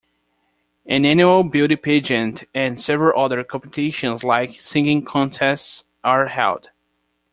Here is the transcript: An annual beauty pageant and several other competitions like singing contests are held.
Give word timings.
An 0.87 1.05
annual 1.05 1.43
beauty 1.43 1.75
pageant 1.75 2.45
and 2.55 2.81
several 2.81 3.23
other 3.23 3.43
competitions 3.43 4.23
like 4.23 4.59
singing 4.59 5.05
contests 5.05 5.83
are 6.03 6.25
held. 6.25 6.71